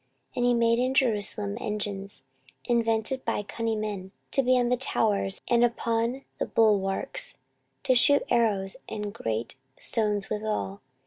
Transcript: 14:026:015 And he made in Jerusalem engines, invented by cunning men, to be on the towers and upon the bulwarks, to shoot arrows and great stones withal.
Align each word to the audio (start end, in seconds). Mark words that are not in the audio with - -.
14:026:015 0.35 0.37
And 0.37 0.45
he 0.47 0.53
made 0.55 0.79
in 0.79 0.93
Jerusalem 0.95 1.57
engines, 1.61 2.23
invented 2.67 3.23
by 3.23 3.43
cunning 3.43 3.81
men, 3.81 4.11
to 4.31 4.41
be 4.41 4.57
on 4.57 4.69
the 4.69 4.75
towers 4.75 5.43
and 5.47 5.63
upon 5.63 6.25
the 6.39 6.47
bulwarks, 6.47 7.35
to 7.83 7.93
shoot 7.93 8.23
arrows 8.31 8.75
and 8.89 9.13
great 9.13 9.57
stones 9.77 10.27
withal. 10.27 10.81